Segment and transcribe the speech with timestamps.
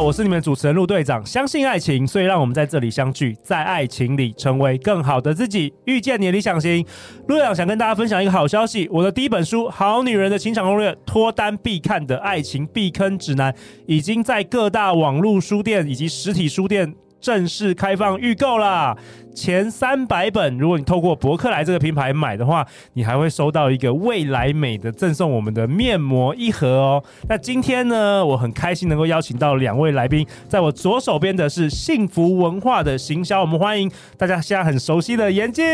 [0.00, 1.24] 我是你们主持人陆队长。
[1.24, 6.84] 相信爱情，所以让我们在这里相聚，在爱情里成为更好的自己，遇见你的理想型。
[7.28, 13.54] 陆阳想跟大家分享一个好消息：我的第一本书《好女人的情场攻略》，脱单必看的爱情避坑指南，
[13.86, 16.94] 已经在各大网络书店以及实体书店
[17.26, 18.96] 正式开放预购啦！
[19.34, 27.04] 前三百本，如果你透过博客来这个品牌买的话，你还会收到一个未来美的赠送我们的面膜一盒哦。
[27.28, 35.64] 那今天呢，我很开心能够邀请到两位来宾，在我左手边的是幸福文化的行销，我们欢迎大家现在很熟悉的严静。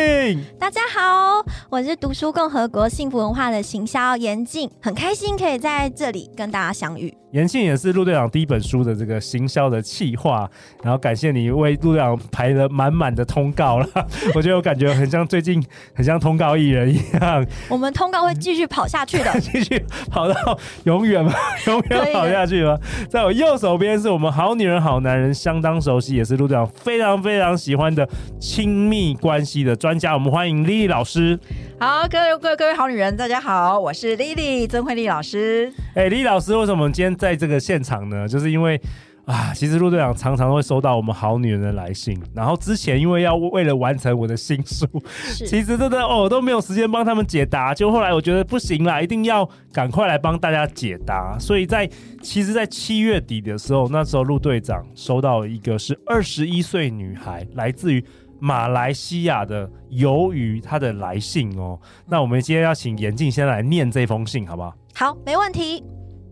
[0.58, 7.14] 大家好，我是读书共和国幸福文化的行销严静，很开心可以在这里跟大家相遇。
[7.30, 10.50] 严静也是陆队长第一本书的这个行销的企划，
[10.82, 13.86] 然后感谢你为陆队长排了满满的通告了，
[14.34, 15.62] 我觉得我感觉很像最近
[15.94, 17.44] 很像通告艺人一样。
[17.68, 21.32] 我们通告会继续跑下去的， 继续跑到永远吗？
[21.66, 22.78] 永远跑下去吗？
[23.08, 28.08] 在我右手边是我们好女人好男人相当熟悉，也是陆队长非常非常喜欢的
[28.40, 31.38] 亲密关系的专家，我们欢迎 Lily 老师。
[31.78, 35.72] 好，各位各位各位好女人，大家好，我是 Lily 曾慧丽老师。
[35.94, 38.28] 哎，Lily 老师，为什么我们今天在这个现场呢？
[38.28, 38.80] 就是因为
[39.24, 44.86] 啊，其实陆队长常常会收到我们好女人的来信，然后之前因为要为了完成我的新书，
[45.34, 51.38] 其实真的哦都没有时间帮他们解答，就后来我觉得不行啦，一定要赶快来帮大家解答。
[51.38, 51.88] 所以在
[52.20, 58.04] 其实，在七月底的时候，那时候陆队长收到了一个是二十一岁女孩，来自于。
[58.44, 61.78] 马来西亚的鱿鱼，他的来信哦。
[62.08, 64.74] 那我们今天要请严静先来念这封信，好不好？
[64.96, 65.84] 好，没问题。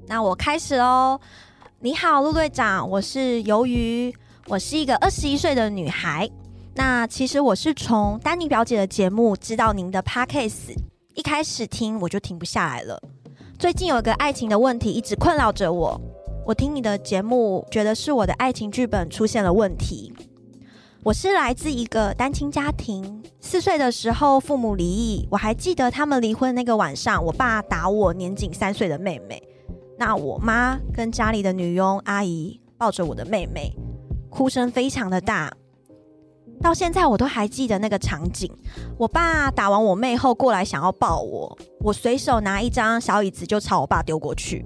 [0.09, 1.21] 那我开始喽。
[1.83, 4.15] 你好，陆队长，我是鱿鱼，
[4.49, 6.29] 我是一个二十一岁的女孩。
[6.75, 10.75] 那其实我是从丹尼表姐的节目知道您的 Podcast，
[11.15, 13.03] 一开始听我就停不下来了。
[13.59, 15.99] 最近有一个爱情的问题一直困扰着我，
[16.45, 20.13] 我听你的节目，觉得是我的爱情剧本出现了问题。
[21.03, 29.43] 我是来自一个单亲家庭，四岁的时候父母离异，我还记得他们离婚那个晚上，我爸打我年仅三岁的妹妹，
[30.01, 33.71] 那我妈跟家里的女佣阿姨抱着我的妹妹，
[34.31, 35.53] 哭声非常的大，
[36.59, 38.51] 到现在我都还记得那个场景。
[38.97, 44.65] 我爸打完我妹后过来想要抱我，我随手拿一张小椅子就朝我爸丢过去，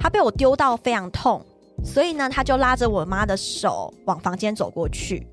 [0.00, 1.40] 他被我丢到非常痛，
[1.84, 5.24] 所以呢，他就拉着我妈的手往房间走过去。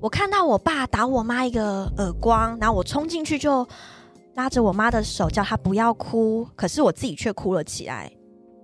[0.00, 3.66] 我看到我爸打我妈一个耳光，然后我冲进去就
[4.34, 6.46] 拉着我妈的手，叫她不要哭。
[6.54, 8.08] 可是我自己却哭了起来。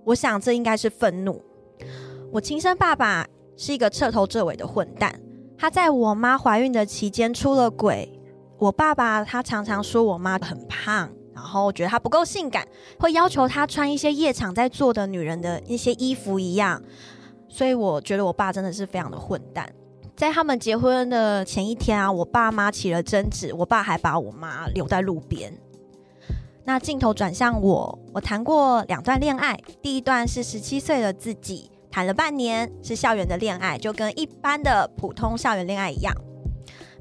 [0.09, 1.39] 我想这应该是愤怒。
[2.31, 5.13] 我亲生爸爸是一个彻头彻尾的混蛋，
[5.55, 8.19] 他在我妈怀孕的期间出了轨。
[8.57, 12.67] 我爸爸他常常说我妈很胖，然后觉得她不够性感，
[12.99, 16.81] 会要求她穿一些夜场在做的女人的一些衣服一样。
[17.47, 19.71] 所以我觉得我爸真的是非常的混蛋。
[20.15, 25.53] 在他们结婚的前一天啊，我爸妈起了争执，我爸还把我妈留在路边。
[26.65, 36.13] 那镜头转向我，我谈过两段恋爱，第一段是十七岁的自己谈了半年，是校园的恋爱，就跟一般的普通校园恋爱一样，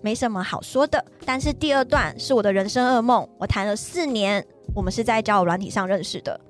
[0.01, 1.05] 没什么好说的。
[1.27, 6.41] 但是第二段是我的人生噩梦，我谈了四年，我们是在交友软体上认识的，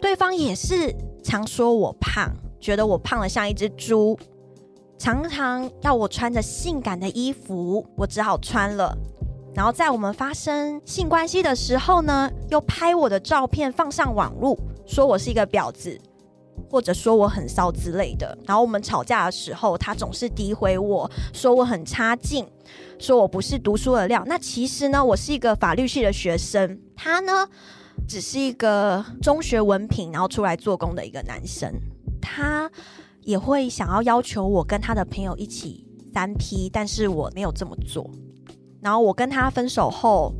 [0.00, 4.18] 对方也是常说我胖，觉得我胖得像一只猪。
[4.98, 8.96] 常常要我穿着性感的衣服，我只好穿了。
[9.56, 15.98] 然后在我们发生性关系的时候呢，又拍我的照片放上网络，说我是一个婊子，
[16.70, 18.36] 或者说我很骚之类的。
[18.44, 22.46] 然后我们吵架的时候，他总是诋毁我说我很差劲，
[22.98, 24.22] 说我不是读书的料。
[24.26, 27.48] 那其实呢，我是一个法律系的学生，他呢
[28.06, 31.72] 只是一个中学文凭，然后出来做工的一个男生，
[32.20, 32.70] 他。
[33.22, 35.84] 也会想要要求我跟他的朋友一起
[36.14, 38.08] 三 P，但是我没有这么做。
[38.86, 40.32] 然后我跟他分手后，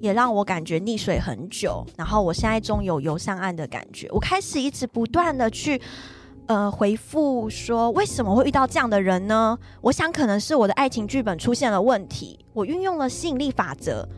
[0.00, 1.84] 也让我感觉溺水很久。
[1.96, 4.06] 然后我现在终有游上岸的感觉。
[4.12, 5.82] 我开始一直不断的去
[6.46, 9.58] 呃回复说，为什么会遇到这样的人呢？
[9.80, 12.38] 我想可能是我的爱情剧本出现了问题。
[12.52, 14.08] 我运用了吸引力法则。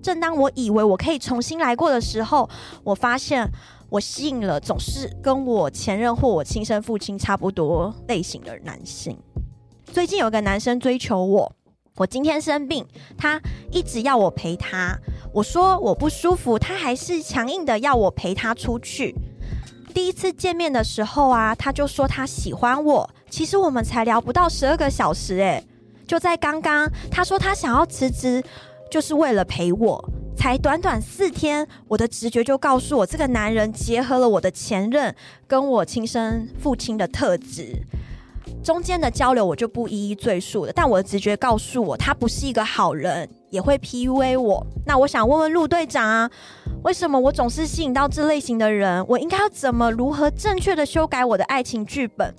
[0.00, 2.48] 正当我以为我可以重新来过的时候，
[2.84, 3.50] 我发现。
[3.88, 9.18] 我吸引了总是跟我前任或我亲生父亲差不多类型的男性。
[9.84, 11.52] 最近有个男生追求我，
[12.00, 12.82] 我今天生病，
[13.18, 13.38] 他
[13.70, 14.96] 一直要我陪他。
[15.34, 19.14] 我说我不舒服，他还是强硬的要我陪他出去。
[19.92, 23.10] 第一次见面的时候啊，他就说他喜欢我。
[23.28, 25.62] 其实我们才聊不到十二个小时，诶，
[26.06, 28.42] 就在刚刚，他说他想要辞职，
[28.90, 30.02] 就是为了陪我。
[30.34, 35.14] 才短短四天，我的直觉就告诉我，这个男人结合了我的前任
[35.46, 37.82] 跟我亲生父亲的特质。
[38.62, 44.66] 中间的交流我就不一一赘述了，但我的直觉告诉我，他不是一个好人，也会 PUA 我。
[44.86, 46.30] 那我想问问陆队长啊，
[46.84, 49.04] 为什么我总是吸引到这类型的人？
[49.08, 52.34] 我应该要怎么如何正确的修改我的爱情剧本？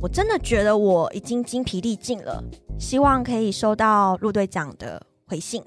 [0.00, 2.42] 我真的觉得我已经精疲力尽了，
[2.78, 5.62] 希望可以收到陆队长的回信。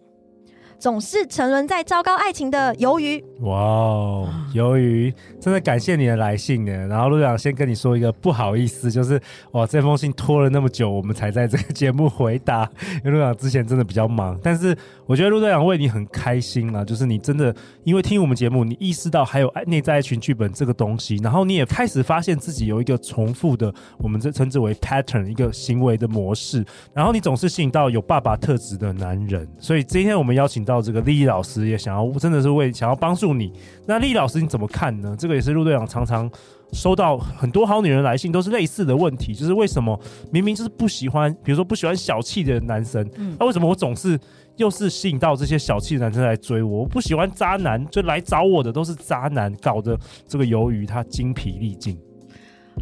[0.77, 6.87] 总是沉沦在糟糕爱情的鱿鱼，哇哦，鱿鱼，真的感谢你的来信呢。
[6.87, 9.19] 然后陆队长先跟你说一个不好意思，就是
[9.51, 12.69] 哇，这封信拖了那么久，我们才在这个节目回答。
[13.03, 29.47] 因为陆队长之前真的比较忙，但是我觉得陆队长为你很开心啊，就是你真的因为听我们节目，你意识到还有爱内在爱情剧本这个东西，然后你也开始发现自己有一个重复的，我们这称之为 pattern 一个行为的模式，然后你总是吸引到有爸爸特质的男人。
[29.59, 33.53] 所以今天我们邀请到这个丽丽老师也想要，真的是为想要帮助你。
[33.85, 35.15] 那莉莉老师你怎么看呢？
[35.17, 36.29] 这个也是陆队长常常
[36.73, 39.97] 收到很多好女人来信，都是类似的问题，就是为什么
[40.31, 44.19] 明明就是不喜欢，比如说不喜欢小气的男生，那、嗯啊、为什么我总是
[44.57, 46.79] 又是吸引到这些小气的男生来追我？
[46.79, 49.97] 我不喜欢渣男，就来找我的都是渣男，搞得
[50.27, 51.97] 这个鱿鱼他精疲力尽。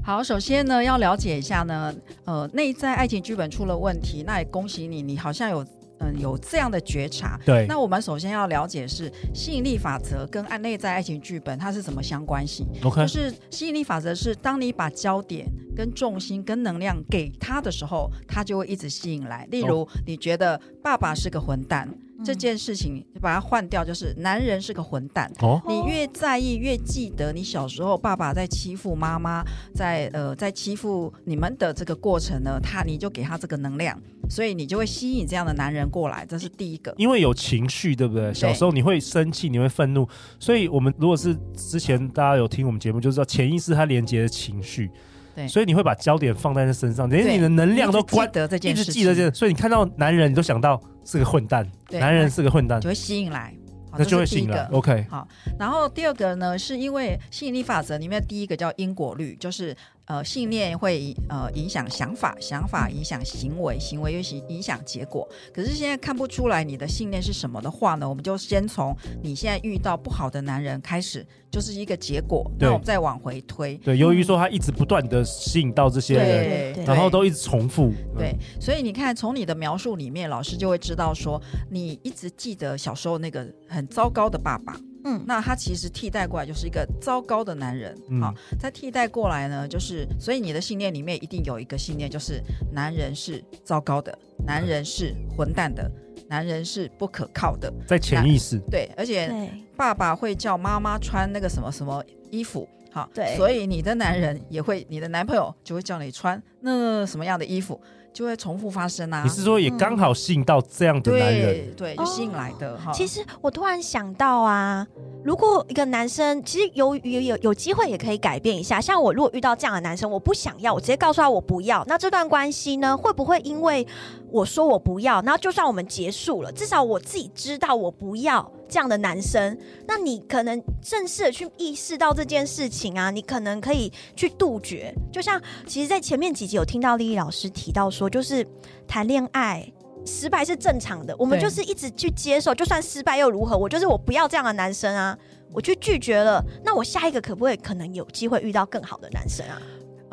[0.02, 1.94] 好，首先呢，要了解一下呢，
[2.26, 5.64] 呃，内在爱情剧本出了问题，那也恭喜你，你好像有。
[6.04, 7.40] 嗯，有这样的觉察。
[7.46, 19.48] 对，那我们首先要了解是吸引力法则跟爱内在爱情剧本它是什么相关性？OK，就是吸引力法则是当你把焦点跟重心跟能量给他的时候，他就会一直吸引来。
[19.50, 21.90] 例如，你觉得爸爸是个混蛋。
[22.24, 25.30] 这件事情你把它换掉，就是男人是个混蛋。
[25.42, 29.44] 哦，你越在意，越记得你小时候爸爸在欺负妈妈，
[29.76, 36.26] 在呃在欺负你们的这个过程呢，他你就给他这个能量，所以你就会吸引这样的男人过来。
[36.26, 38.34] 这是第一个，因为有情绪，对不对？
[38.34, 40.08] 小时候你会生气，你会愤怒，
[40.40, 44.90] 所以我们如果是之前大家有听我们节目，就知道潜意识它连接的情绪。
[45.36, 53.54] 对，所以你会把焦点放在他身上，连你的能量都关得这件事，一直记得这件，所以你看到男人，你都想到是个混蛋，男人是个混蛋，就会吸引来，
[53.98, 54.64] 那就会吸引来。
[54.72, 55.28] OK，好，
[55.60, 59.76] 然后第二个呢，是因为吸引力法则里面第一个叫因果律，就是。
[60.06, 65.28] 呃，信念会呃影响想法，想法影响行为，行为又影影响结果。
[65.54, 68.08] 可是现在看不出来你的信念是什么的话呢？
[68.08, 72.46] 我们就先从你现在遇到不好的男人开始，就是一个结果。
[72.60, 73.78] 那我们再往回推。
[73.78, 77.94] 对，由于说他一直不断的吸引到这些人，然后都一直重复。
[78.18, 81.42] 对，所以你看，从你的描述里面，老师就会知道说，
[81.72, 84.78] 你一直记得小时候那个很糟糕的爸爸。
[85.06, 92.42] 嗯，那他其实替代过来就是一个糟糕的男人，好、嗯，再替代过来呢，就是所以你的信念里面一定有一个信念，就是
[92.72, 95.92] 男人是糟糕的，男人是混蛋的，
[96.28, 98.58] 男人是不可靠的，在潜意识。
[98.72, 99.30] 对，而且
[99.76, 107.80] 爸爸会叫妈妈穿那个什么什么衣服，好，对，所以你的男人也会，你的男朋友就会叫你穿那什么样的衣服。
[108.14, 109.24] 就会重复发生啊！
[109.24, 111.56] 你是说也刚好吸引到这样的男人？
[111.56, 112.92] 嗯、对，对，就吸引来的哈。
[112.92, 114.88] 哦、其实我突然想到啊，
[115.24, 118.80] 如果一个男生其实有有有有机会也可以改变一下。
[118.80, 121.84] 像我如果遇到这样的男生，我不想要，我直接告诉他我不要。
[121.88, 123.86] 那这段关系呢，会不会因为
[124.30, 128.52] 我说我不要，然后就算我们结束了，至少我自己知道我不要。
[128.68, 134.94] 这样的男生，那你可能正式的去意识到这件事情啊，你可能可以去杜绝。
[135.12, 138.46] 就像其实，在前面几集有听到丽丽老师提到说，就是
[138.88, 139.72] 谈恋爱
[140.06, 143.58] 失败是正常的，我们就是一直去接受，就算失败又如何？
[143.58, 145.18] 我就是我不要这样的男生啊，
[145.54, 149.62] 我去拒绝了，那我下一个可不可以可能有机会遇到更好的男生啊？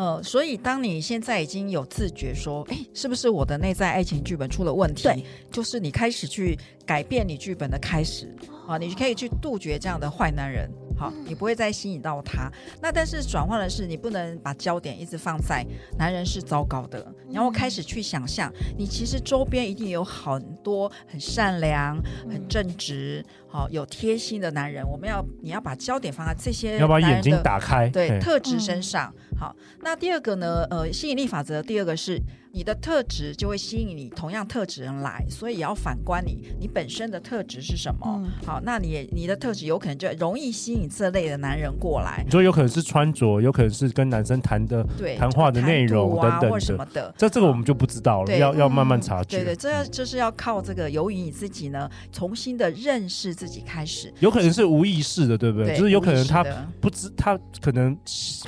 [0.01, 5.03] 呃，所以当你现在已经有自觉说，哎，是不是我的内在爱情剧本出了问题？
[5.03, 8.35] 对，就是你开始去改变你剧本的开始，
[8.67, 10.71] 啊，你可以去杜绝这样的坏男人。
[11.01, 12.53] 好，你不会再吸引到他。
[12.83, 15.65] 那但是转换的是，你不能把焦点一直放在
[15.97, 21.97] 男人是糟糕的，然后开始去想象，你其实周边一定有很多很善良、
[22.31, 24.87] 很正直、好有贴心的男人。
[24.87, 29.11] 我们要，你要把焦点放在这些，要把眼睛打开，对特质身上。
[29.39, 30.67] 好，那第二个呢？
[30.69, 32.21] 呃，吸引力法则第二个是。
[32.53, 38.01] 你的特质就会吸引你同样特质人来，所以也要反观你，你本身的特质是什么？
[38.05, 42.23] 嗯、好，那你你的特质有可能就容易吸引这类的男人过来。
[42.25, 47.15] 你说有可能是穿着，有可能是跟男生谈的对谈话的内容等等的，或什么的。
[47.17, 49.39] 这这个我们就不知道了，要要慢慢察觉。
[49.39, 54.13] 对对，这要就是要靠这个由于你自己呢，重新的认识自己开始。
[54.19, 55.69] 有可能是无意识的，对不对？
[55.69, 56.45] 对就是有可能他
[56.81, 57.97] 不知他可能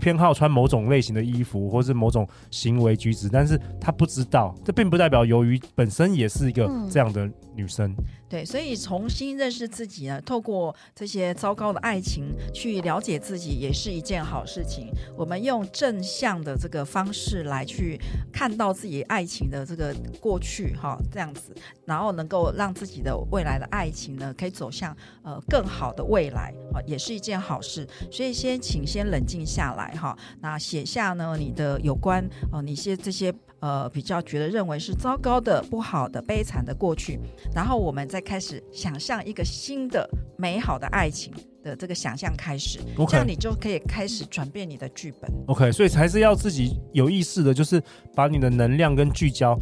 [0.01, 4.55] 偏好穿某种类型的衣服，或是某种行为举止，但是他不知道。
[4.65, 7.91] 这并不代表鱿鱼本身也是一个这样的女生。
[7.91, 14.91] 嗯、对，所以重新认识自己呢，透过这些糟糕的爱情去了解自己，也是一件好事情。
[15.15, 18.01] 我们用正向的这个方式来去
[18.33, 27.87] 看到自己爱情的这个过去，哈，这样子，然后能够让自己的未来的爱情呢，可以走向呃更好的未来，啊，也是一件好事。
[28.11, 33.31] 所以先请先冷静下来，哈，那写下呢你的有关呃你些这些。
[33.63, 37.17] 呃，比较觉得认为是糟糕的、不好的、悲惨的过去，
[37.55, 43.11] 然后我们再开始想象一个新的美好的爱情的这个想象开始，Okay.
[43.11, 45.31] 这样你就可以开始转变你的剧本。
[45.49, 47.83] OK，所以还是要自己有意识的，就是
[48.15, 49.59] 把你的能量跟聚焦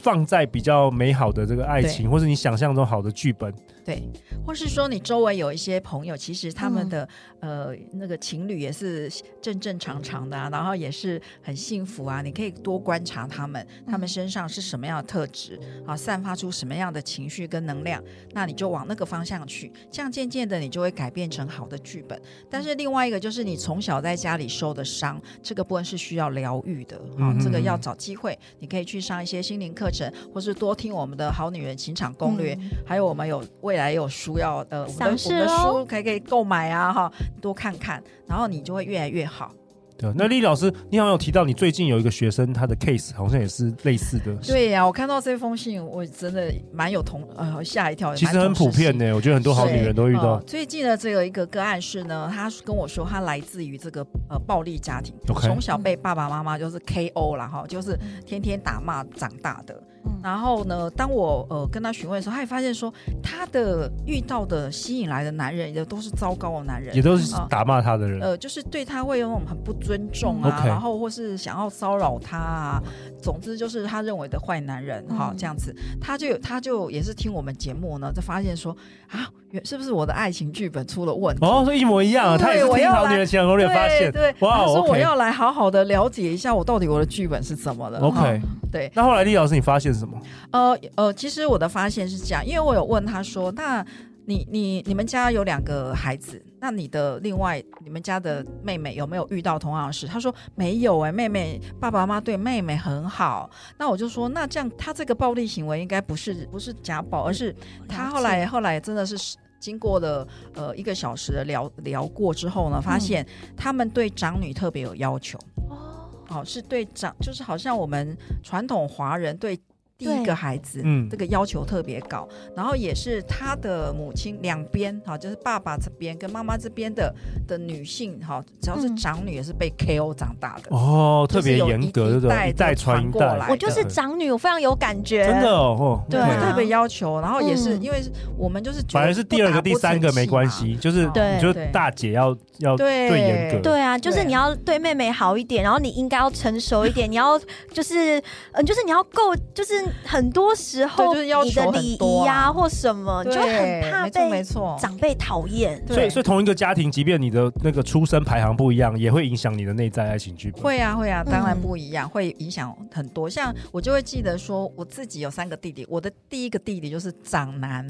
[0.00, 3.52] 放在比较美好的这个爱情，或是你想象中好的剧本。
[3.84, 4.02] 对，
[4.46, 7.06] 或是说你周围有一些朋友，其实他们的、
[7.40, 9.12] 嗯、呃那个情侣也是
[9.42, 12.22] 正正常常的啊，然后也是很幸福啊。
[12.22, 22.18] 你可以多观察他们，他们身上是什么样的特质啊，散发出什么样的情绪跟能量，那你就往那个方向去，这样渐渐的你就会改变成好的剧本。
[22.48, 33.73] 但是另外一个就是你从小在家里受的伤，这个部分是需要疗愈的啊，这个要找机会，你可以去上一些心灵课程，或是多听我们的好女人情场攻略，嗯、还有我们有为。
[33.74, 39.52] 未来有书要呃，我们的我们的书可以可以购买啊哈，多看看，然后你就会越来越好。
[39.98, 44.32] 对，那莉莉老师，你好像有提到你最近有一个学生，他的 case 好像也是类似的。
[44.46, 48.14] 对呀、啊，我看到这封信，我真的蛮有同呃吓一跳。
[48.14, 50.34] 其实很普遍呢，我觉得很多好女人都遇到。
[50.34, 55.12] 呃、最近的这个一个个案是呢，他跟我说他来自于这个呃暴力家庭.
[55.42, 59.82] 从小被爸爸妈妈就是 KO 了哈，就是天天打骂长大的。
[60.22, 62.92] 然后呢，当我呃跟他询问的时候，他也发现说，
[63.22, 72.82] 他的遇到的吸引来的男人也都是糟糕的男人，也都是打骂他的人，呃，呃，就是对他会有那种很不尊重啊，嗯、然后或是想要骚扰他啊，
[73.20, 78.76] 总之就是他认为的坏男人哈、嗯，这样子，他就他就也是听我们节目呢，就发现说
[79.08, 79.28] 啊。
[79.62, 81.46] 是不是我的爱情剧本出了问题？
[81.46, 88.00] 哦，说一模一样，他也是听好女人情场攻略发现，对，哇，他说我要来好好的了解一下，我到底我的剧本是怎么了。
[88.00, 88.40] OK，
[88.72, 88.90] 对。
[88.96, 90.20] 那后来李老师，你发现什么？
[90.50, 93.84] 呃呃，其实我的发现是这样，因为我有问他说，那。
[94.26, 100.06] 你你你们家有两个孩子，那你的另外你们家的妹妹有没有遇到同样的事？
[100.06, 103.50] 他说没有哎、欸，妹妹爸爸妈妈对妹妹很好。
[103.76, 107.54] 那我就说，那这样他这个暴力行为应该不是不是家暴，而是
[107.86, 119.60] 他后来后来真的是经过了呃一个小时的聊聊过之后呢，发现他们对长女特别有要求哦，哦是对长就是好像我们传统华人对。
[120.04, 127.12] 第一个孩子，嗯，这个要求特别高，然后也是他的母亲两边，哈，就是爸爸这边跟妈妈这边的
[127.46, 133.48] 的女性，哈，只要是长女也是被 KO 长大的，哦，特别严格，一代一代传过来。
[133.48, 138.02] 我就是长女，我非常有感觉，真的哦，对，特别要求，然后也是因为
[138.36, 143.24] 我们就是反而是第二个、第三个没关系，就是对，就是大姐要要对。
[143.24, 147.38] 严格，对啊，就是你要对妹妹好一点，然后你应该要成熟一点，你要
[147.72, 148.20] 就是
[148.52, 149.74] 嗯，就是你要够就是。
[150.04, 154.42] 很多时候，就是要求礼仪啊，或什么，就很怕被
[154.78, 155.82] 长辈讨厌。
[155.86, 160.62] 所以，所以同一个家庭，即便你的那个出生排行不一样，也会影响你的内在爱情剧本。
[160.62, 163.28] 会啊，会啊，当然不一样，会影响很多。
[163.28, 167.86] 像我就会记得说，我自己有三个弟弟，我的第一个弟弟就是长男，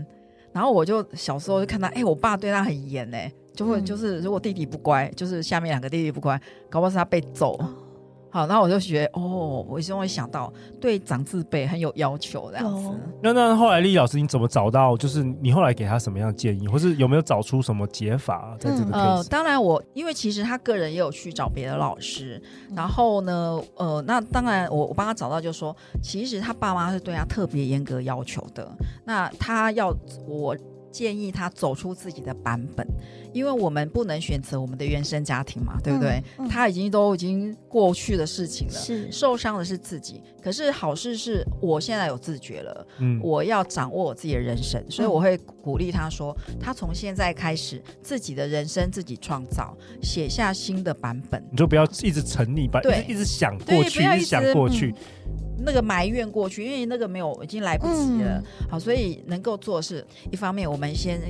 [0.53, 7.59] 然后我就小时候就看到，哎，我爸对他很严，哎，就会就是如果弟弟不乖，就是下面两个弟弟不乖，搞不好是他被揍。
[8.35, 12.89] 好，那我就觉得，哦，我就会想到对长字辈很有要求这样子。
[12.89, 14.97] 哦、那那后来丽老师你怎么找到？
[14.97, 18.91] 就是你后来给他什么样的建议，或是有没有找出什么解法在这个？
[18.91, 28.69] 嗯呃、当然我因为其实他个人也有去找别的老师，嗯、然后呢，呃，那当然我我帮他找到，就是说其实他爸妈是对他特别严格要求的。
[29.05, 29.95] 那他要
[30.27, 30.57] 我。
[30.95, 32.87] 建议他走出自己的版本，
[33.33, 36.23] 因为我们不能选择我们的原生家庭嘛，对不对？
[36.39, 40.23] 嗯嗯、他已经都已经过去的事情了，是受伤的是自己。
[40.41, 51.43] 可是好事是我现在有自觉了，嗯，我要掌握我自己的人生，所以我会鼓励他说，他从现在开始自己的人生自己创造，写下新的版本。
[51.51, 54.95] 你就不要一直沉溺吧，对，一直想过去，一直想过去。
[55.65, 58.39] 那个埋怨过去，因为那个没有，已经来不及了。
[58.39, 61.21] 嗯、好，所以能够做的是，一方面我们先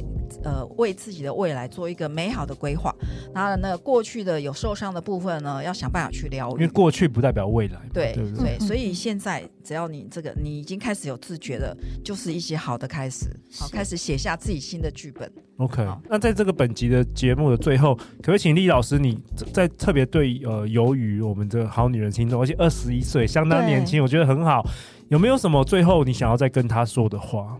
[0.43, 2.95] 呃为自己的未来做一个美好的规划，
[3.35, 6.53] 然后那个过去的有受伤的部分呢，要想办法去疗愈。
[6.55, 7.81] 因为过去不代表未来。
[7.93, 13.27] 对对，对，对，所以 现在只要你这个你已经开始有自觉了，就是一些好的开始，
[13.59, 15.31] 好，开始写下自己新的剧本。
[15.59, 19.17] OK，那在这个本集的节目的最后，可不可以请厉老师你
[19.53, 24.67] 在特别对呃由于我们的好女人听众，而且二十一岁相当年轻，我觉得很好。
[25.11, 27.57] 有没有什么最后你想要再跟他说的话？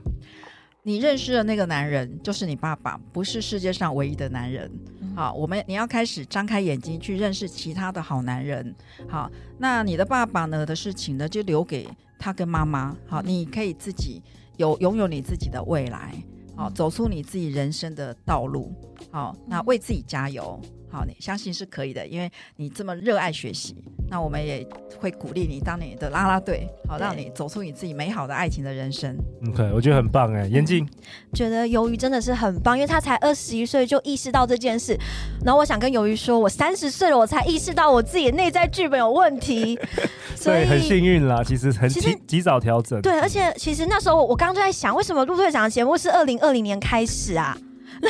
[0.87, 4.71] 你认识的那个男人就是你爸爸，不是世界上唯一的男人。
[5.01, 8.75] 嗯、好，我们你要开始张开眼睛去认识其他的好男人。
[9.09, 11.89] 好，那你的爸爸呢的事情呢，就留给
[12.19, 12.95] 他跟妈妈。
[13.07, 14.23] 好，你可以自己
[14.59, 16.15] 有拥有你自己的未来。
[16.55, 18.71] 好，走出你自己人生的道路。
[19.11, 20.61] 好，那为自己加油。
[20.95, 23.75] 好，你相信是可以的，因为你这么热爱学习。
[24.09, 24.65] 那我们也
[25.01, 29.17] 会鼓励你当你的啦啦队，好，让你走出你自己美好的爱情的人生。
[29.49, 30.89] OK，我觉得很棒哎，严静、嗯、
[31.33, 34.97] 觉得鱿鱼真的是很棒，因为他才二十一岁就意识到这件事。
[35.45, 39.77] 然后我想跟鱿鱼说，我三十岁了，我才意识到我自己内在剧本有问题，
[40.37, 41.43] 所以很幸运啦。
[41.43, 43.03] 其实很及及早调整。
[43.03, 47.59] 对，而且其实那时候我刚刚就在想，为什么陆队长的节目是二零二零年开始啊？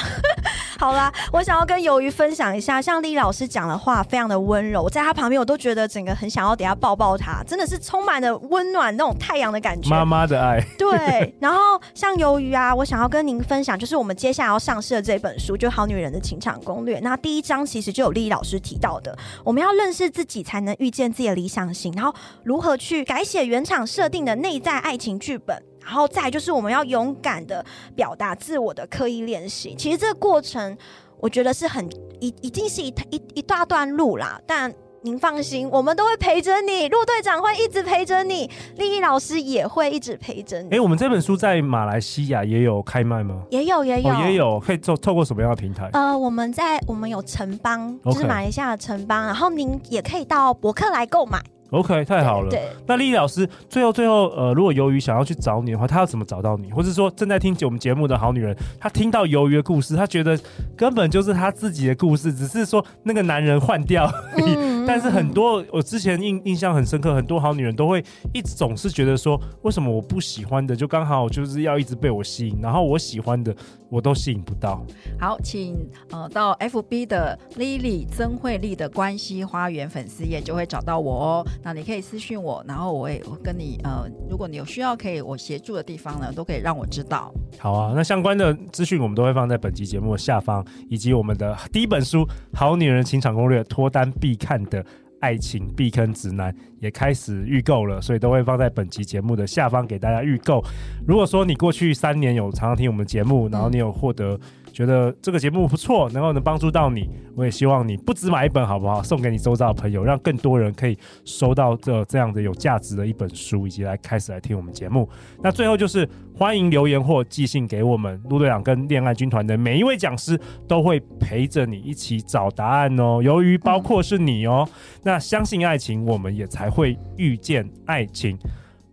[0.78, 10.60] 好啦，我想要跟鱿鱼分享一下，像丽老师讲的话非常的温柔，我在他旁边我都觉得整个很想要等下抱抱他，真的是充满了温暖那种太阳的感觉，妈妈的爱。
[10.78, 16.98] 对， 然后像鱿鱼啊，我想要跟您分享，就是我们接下来要上市的这本书，就《好女人的情场攻略》。
[17.02, 25.62] 那第一章其实就有丽老师提到的，我们要认识自己，才能遇见自己的理想型，然后如何去改写原厂设定的内在爱情剧本。
[25.84, 27.64] 然后再就是我们要勇敢的
[27.94, 29.74] 表达自我的刻意练习。
[29.76, 30.76] 其实这个过程，
[31.18, 31.88] 我觉得是很
[32.20, 34.40] 一一定是一一一大段路啦。
[34.46, 34.72] 但
[35.02, 40.70] 您放心，我们都会陪着你，陆队长会一直陪着你，丽丽老师也会一直陪着你。
[40.74, 43.42] 哎，我们这本书在马来西亚也有开卖吗？
[43.50, 44.58] 也有，也有，哦、也有。
[44.58, 45.90] 可以透透过什么样的平台？
[45.92, 51.38] 呃，我们在我们有城邦，就是马来西亚的城邦.然后您也可以到博客来购买。
[51.74, 52.50] OK，太好了。
[52.50, 56.70] 对，对那丽丽老师，最后最后，呃，如果鱿鱼想要去找你的话，他要怎么找到你？
[56.70, 60.38] 或者说正在听我们节目的好女人，她听到鱿鱼的故事，她觉得
[60.76, 64.54] 根本就是她自己的故事，只是说那个男人换掉而已。
[64.56, 73.54] 嗯、但是很多我之前印印象很深刻，很多好女人都会一直总是觉得说，为什么我不喜欢的就刚好就是要一直被我吸引，然后我喜欢的
[73.94, 74.84] 我都吸引不到。
[75.20, 75.76] 好，请
[76.10, 81.46] 呃到 FB 的 Lily 曾慧丽的关系花园粉丝页就会找到我哦。
[81.62, 87.32] 那你可以私信我，然后我也我跟你呃，如果你有需要可以我协助的地方呢，都可以让我知道。
[87.56, 94.84] 好啊，那相关的资讯我们都会放在本集节目的下方，以及我们的第一本书《好女人情场攻略》脱单必看的
[95.24, 100.62] 爱情避坑指南也开始预购了，所以都会放在本期节目的下方给大家预购。
[101.06, 104.38] 如果说你过去三年有常常听我们节目，然后你有获得。
[104.74, 109.00] 觉得这个节目不错，能够能帮助到你，我也希望你不只买一本，好不好？
[109.04, 115.08] 送给你周遭的朋友，让更多人可以收到这这样的有价值的一本书，以及来开始来听我们节目。
[115.40, 123.22] 那最后就是欢迎留言或寄信给我们，陆队长跟恋爱军团的每一位讲师都会陪着你一起找答案哦。
[123.22, 124.68] 由于包括是你哦，
[125.04, 128.36] 那相信爱情，我们也才会遇见爱情。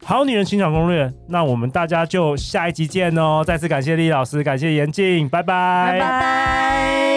[0.04, 3.44] 好女人情场攻略，那我们大家就下一集见哦！
[3.46, 7.11] 再次感谢李老师，感谢严静，拜拜，拜拜。